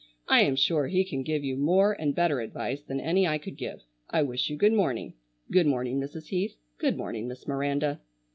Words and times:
I 0.27 0.41
am 0.41 0.55
sure 0.55 0.87
he 0.87 1.03
can 1.05 1.21
give 1.21 1.43
you 1.43 1.55
more 1.55 1.93
and 1.93 2.15
better 2.15 2.39
advice 2.39 2.81
than 2.81 2.99
any 2.99 3.27
I 3.27 3.37
could 3.37 3.55
give. 3.55 3.83
I 4.09 4.23
wish 4.23 4.49
you 4.49 4.57
good 4.57 4.73
morning. 4.73 5.13
Good 5.51 5.67
morning, 5.67 5.99
Mrs. 5.99 6.29
Heath. 6.29 6.57
Good 6.79 6.97
morning, 6.97 7.27
Miss 7.27 7.47
Miranda!" 7.47 8.01